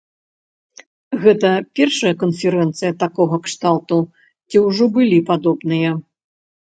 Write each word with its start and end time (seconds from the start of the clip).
Гэта 1.25 1.49
першая 1.81 2.13
канферэнцыя 2.25 2.91
такога 3.03 3.35
кшталту, 3.49 3.97
ці 4.51 4.57
ўжо 4.67 4.83
былі 4.97 5.19
падобныя? 5.33 5.91